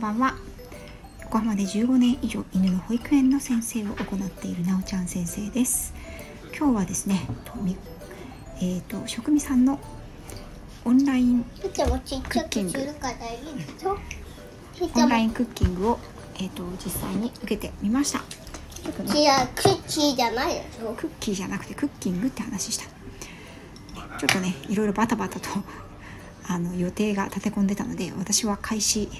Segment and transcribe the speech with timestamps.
[0.00, 0.34] んばんは。
[1.24, 5.92] 横浜で15年以上犬の保育園の先生を行っているなおちゃん先生です。
[6.56, 7.20] 今日はですね
[8.56, 9.78] えー、と職味さんの
[10.86, 13.98] オンラインみちゃんもちっちゃくするからいいぞ。
[14.80, 15.98] みちゃんもオンラインクッキングを、
[16.36, 18.20] えー、と実際に受けてみました。
[18.82, 19.22] ちょっとね。
[19.22, 20.62] 違う、クッキーじゃない。
[20.96, 22.84] クッキーじゃなくてクッキングって話した。
[24.18, 25.48] ちょっとねいろいろバタバタと
[26.46, 29.10] あの予定が立て込んでたので私は開始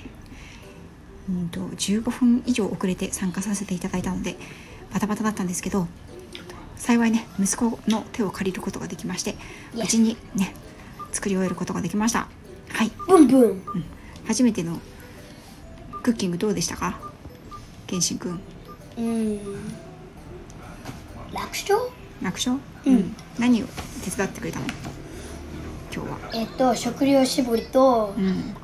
[1.31, 4.37] うんと15分以上遅れて参加させていただいたので
[4.93, 5.87] バタバタだったんですけど
[6.77, 9.37] 幸いね息子の手を借りることができまして
[9.75, 10.55] 無事にね
[11.13, 12.29] 作り終えることができました。
[12.69, 12.93] はい。
[13.09, 13.63] ブンブン。
[14.27, 14.79] 初めての
[16.03, 17.01] クッキングどうでしたか？
[17.89, 18.41] 健信くん。
[18.97, 19.39] うん。
[21.33, 21.79] 楽勝？
[22.23, 22.59] 楽勝？
[22.87, 23.17] うん。
[23.39, 23.67] 何を
[24.05, 24.67] 手伝ってくれたの？
[25.93, 26.19] 今日は。
[26.33, 28.55] えっと、食料絞りとう、ん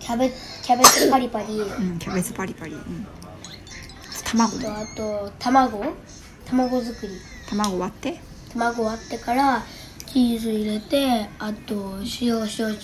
[0.00, 0.30] キャベ
[0.62, 3.06] キャベツパリパリ、うん、キャベツパリパリ、うん、
[4.24, 5.84] 卵とあと卵？
[6.46, 7.12] 卵作り。
[7.48, 8.20] 卵割って？
[8.52, 9.62] 卵割ってから
[10.06, 12.76] チーズ入れてあと塩塩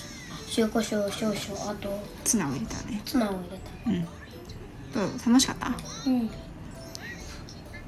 [0.56, 1.70] 塩コショウ少々。
[1.70, 3.00] あとツナを入れたね。
[3.04, 3.38] ツナを入
[3.86, 4.04] れうん。
[4.04, 4.08] ど
[5.00, 5.18] う？
[5.26, 5.66] 楽しかった？
[5.70, 5.76] た
[6.06, 6.30] うん。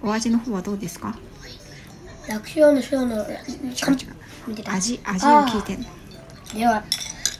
[0.02, 1.16] お味の方はどうですか？
[2.28, 3.36] 楽勝の賞の違う違う。
[4.48, 4.72] 見てた。
[4.72, 5.86] 味味を聞いてんの。
[6.54, 6.82] では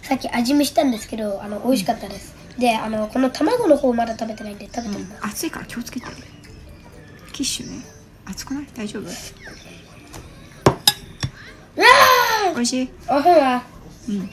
[0.09, 6.07] さっき味見したんですけどあの美味しかったです、であのこの卵の方まだ食べてないんで食べてみます、熱いから気をつけて。
[7.33, 7.85] キッシュね。
[8.25, 8.67] 熱くない？
[8.75, 9.03] 大丈夫？
[12.55, 12.91] 美味しい？
[13.09, 13.63] あほら
[14.09, 14.31] うん。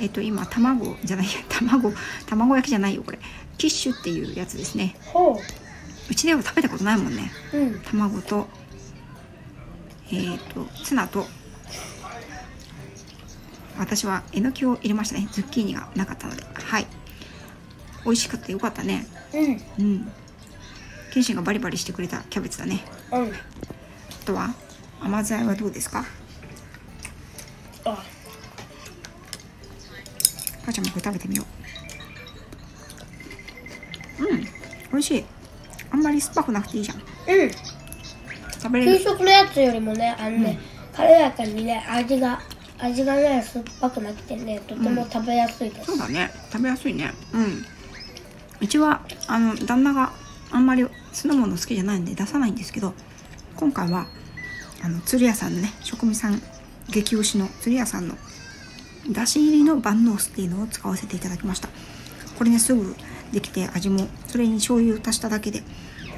[0.00, 1.92] えっ、と今卵じゃないや卵
[2.26, 3.18] 卵焼きじゃないよこれ。
[3.58, 4.96] キッシュっていうやつですね。
[5.12, 5.38] ほ
[6.10, 6.14] う。
[6.14, 7.30] ちでは食べたことないもんね。
[7.52, 7.80] ううん。
[7.80, 8.46] 卵と
[10.12, 11.26] えっ、とツナと
[13.78, 15.28] 私はえのきを入れましたね。
[15.32, 16.42] ズッキーニがなかったので。
[16.54, 16.86] はい。
[18.04, 19.06] 美味しかったよかったね。
[19.32, 19.62] うん。
[19.78, 20.12] うん。
[21.12, 22.84] 謙信がバリバリしてくれたキャベツだね。
[23.12, 23.32] うん。
[23.32, 23.34] あ
[24.24, 24.54] とは
[25.00, 26.04] 甘酢あえはどうですか？
[27.84, 28.02] あ。
[30.64, 31.44] 母ちゃんもこれ食べてみよ
[34.20, 34.24] う。
[34.24, 34.40] うん。
[34.40, 34.48] 美
[34.92, 35.24] 味しい。
[35.90, 36.98] あんまり酸っぱくなくていいじゃん。
[36.98, 37.04] うん。
[37.50, 37.56] 給
[38.60, 38.98] 食べれる。
[38.98, 40.58] 食のやつよりもねあのね、
[40.92, 42.40] 軽やかにね味が
[42.82, 46.30] 味がね酸っぱくなくてねとても食べやすいです、そうだね。
[46.50, 47.12] 食べやすいね。
[47.32, 47.64] うん。
[48.60, 50.12] うちはあの旦那が
[50.50, 52.94] あんまり酢の物好きじゃないんで出さないんですけど
[53.56, 54.06] 今回は
[54.82, 56.40] あの鶴屋さんのね職味さん
[56.90, 58.16] 激推しの鶴屋さんの
[59.10, 61.68] だし入りの万能酢っていうのを使わせていただきました。
[62.36, 62.94] これねすぐ
[63.32, 65.62] できて味もそれに醤油を足しただけで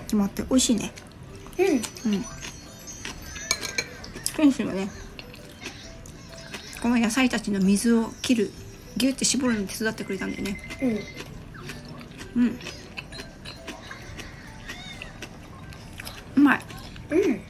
[0.04, 0.92] 決まって美味しいね。
[1.58, 1.62] う
[2.10, 2.12] ん。
[2.12, 2.24] うん。
[4.36, 4.90] 天使はね
[6.84, 8.50] この野菜たちの水を切る
[8.98, 10.60] ギュッて絞るの手伝ってくれたんだよね。
[12.36, 12.42] うん。
[12.42, 12.58] うん。
[16.36, 16.60] うまい。
[17.08, 17.40] うん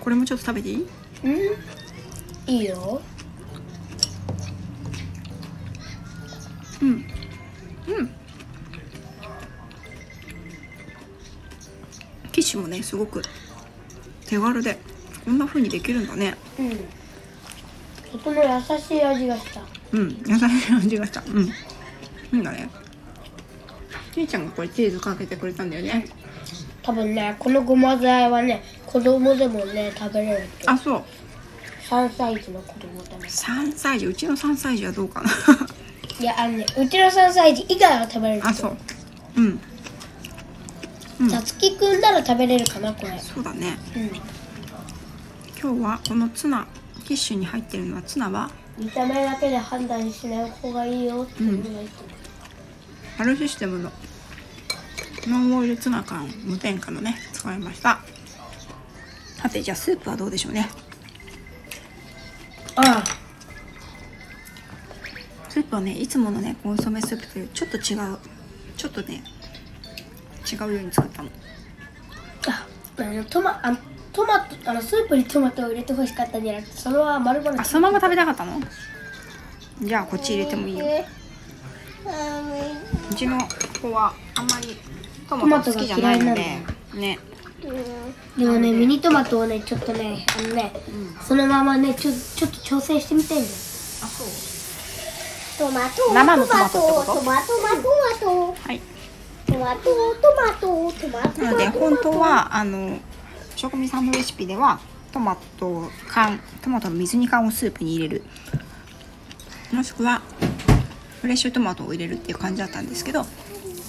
[0.00, 0.86] これもちょっと食べていい？
[1.24, 1.28] う
[2.50, 2.54] ん。
[2.54, 3.00] いいよ。
[6.82, 6.88] うん。
[6.90, 7.06] うん。
[12.32, 13.22] キッシュもねすごく
[14.26, 14.78] 手軽で
[15.26, 16.36] こんな風にできるんだね。
[16.56, 16.70] うん。
[18.12, 19.60] とても優しい味がした。
[19.92, 21.20] うん優しい味がした。
[21.26, 21.44] うん。
[21.46, 21.50] い
[22.32, 22.70] いんだね。
[24.14, 26.06] ちいちゃんがこれチーズかけてくれたんだよね。
[26.80, 30.68] 多分ねこのごま酢あえはね子供でもね食べれるって。
[30.68, 31.02] あそう。
[31.90, 33.22] 3歳児の子供でも。
[33.22, 34.06] 3歳児？
[34.06, 35.30] うちの3歳児はどうかな？
[36.20, 38.76] いやあのねうちの3歳児以外は食べれるあそう。
[39.36, 39.60] うん。
[41.18, 41.30] うん。
[41.30, 43.18] さつきくんなら食べれるかなこれ。
[43.18, 43.76] そうだね。
[43.96, 44.35] うん
[45.58, 46.66] 今日はこのツナ
[47.04, 48.50] キッシュに入ってるのはツナは？
[48.78, 51.68] 見た目だけで判断しない方がいいよって言って
[53.16, 53.90] ハルシステムの
[55.26, 58.00] ノンオイルツナ缶無添加のね使いました。
[59.36, 60.68] さてじゃあスープはどうでしょうね。
[62.74, 63.04] たあ。
[65.48, 68.18] スープはねいつものねコンソメスープというちょっと違う
[68.76, 69.24] ちょっとね
[70.52, 71.30] 違うように作ったの。
[72.46, 72.66] あ
[72.98, 73.76] あのトマあ
[74.16, 78.58] トマトあのスープにトマトを入れてほしかったんじゃなくてそのまま丸々あそのまま食べたかったの？
[79.82, 80.86] じゃあこっち入れてもいいよ。
[83.10, 83.36] うちの
[83.82, 84.74] 子はあんまり
[85.28, 86.40] トマト好きじゃないので
[86.94, 87.18] ね。
[88.38, 90.72] でもねミニトマトをねちょっとねあのね、
[91.22, 93.54] そのままねちょちょっと調整してみたいんだよ
[94.02, 95.68] あそう？
[95.68, 97.14] トマト生のトマトってこと？
[97.16, 97.74] トマトトマ
[98.18, 98.54] ト。
[98.54, 98.80] はい。
[99.46, 99.92] トマトト
[100.34, 101.42] マトトマト。
[101.42, 102.98] なので本当はあの
[103.56, 104.78] 職味さんのレシピでは
[105.12, 108.22] トマト缶トマトの水煮缶をスープに入れる。
[109.72, 110.22] もしくは
[111.20, 113.22] フレッシュトマトを入れるっていう感じだったんですけど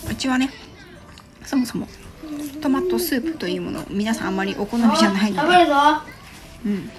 [0.10, 0.50] うちはね
[1.46, 1.88] そもそも
[2.62, 5.58] トマトスープというもの皆さんあんまりお好みじゃないので。
[6.66, 6.90] うん。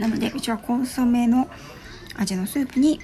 [0.00, 1.48] なのでうちはコンソメの
[2.16, 3.00] 味のスープに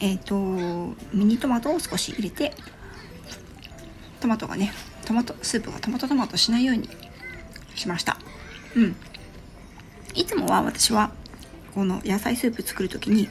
[0.00, 2.54] えっ、とミニトマトを少し入れて
[4.20, 4.72] トマトがね
[5.06, 6.88] トマトスープがトマトトマトしないように
[7.76, 8.18] しました。
[8.74, 8.96] うん。
[10.14, 11.12] いつもは私は
[11.74, 13.28] この野菜スープ作る時に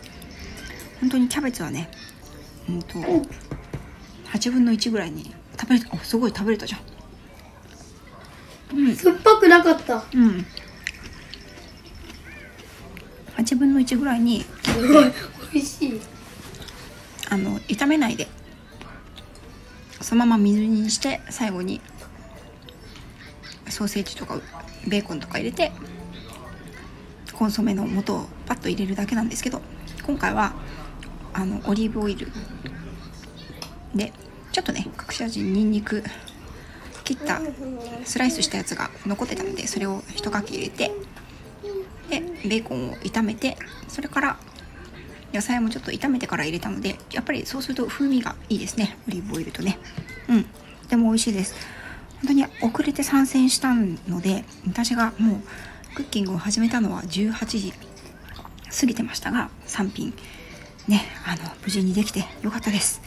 [1.02, 1.90] 本当にキャベツはね
[2.70, 3.00] うんと
[4.32, 5.96] 8分の1ぐらいに食べれた。
[5.96, 6.82] あすごい食べれたじゃん。
[8.78, 8.96] うん。
[8.96, 10.04] 酸っぱくなかった。
[10.14, 10.46] うん。
[13.38, 15.06] 8分の1ぐらいにすごい
[15.54, 16.02] 美味しい。
[17.30, 18.28] あの炒めないで
[20.06, 21.82] そのまま水にして最後に
[23.70, 24.40] ソーセージとか
[24.88, 25.72] ベーコンとか入れて
[27.34, 29.64] コンソメの素をパッと入れるだけなんですけど
[30.06, 30.54] 今回は
[31.34, 32.28] あのオリーブオイル
[33.96, 34.14] で
[34.52, 36.04] ちょっとね隠し味にんにく
[37.04, 37.42] 切った
[38.04, 40.92] スライスしたやつが残ってたのでそれを一かけ入れて
[42.12, 44.38] でベーコンを炒めてそれから
[45.36, 48.98] 野菜もちょっと炒めてから入れたのでやっぱりそうすると風味がいいですね。
[49.08, 49.78] オリーブオイルとね。
[50.30, 50.44] うん。
[50.44, 50.50] と
[50.90, 51.56] ても美味しいです。
[52.22, 57.74] 本当に遅れて参戦したので私がもうクッキングを始めたのは18時
[58.80, 60.14] 過ぎてましたが3品
[60.88, 63.02] ねあの無事にできてよかったです。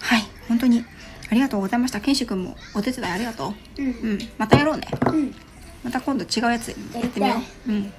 [0.00, 0.22] はい。
[0.48, 0.84] 本当に
[1.30, 2.00] ありがとうございました。
[2.00, 3.82] ケンシ君もお手伝いありがとう。
[3.82, 3.86] うん。
[3.86, 4.18] うん。
[4.38, 4.86] またやろうね。
[5.08, 5.34] うん。
[5.82, 6.74] また今度違うやつや
[7.04, 7.34] ってみよ
[7.66, 7.72] う。
[7.72, 7.92] うん。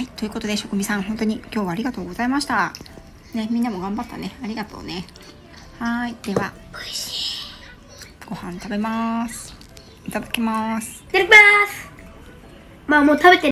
[0.00, 2.72] はい、ということで、職味さん、本当に今日はありがとうございました。
[3.34, 4.34] ね、みんなも頑張ったね。
[4.42, 5.04] ありがとうね。
[5.78, 7.52] はい、では、美味しい
[8.26, 9.54] ご飯食べます。
[10.06, 11.04] いただきます。
[11.06, 11.34] いただきま
[11.68, 11.90] す
[12.86, 13.49] まあもう食べて